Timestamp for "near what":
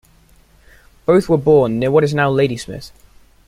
1.77-2.03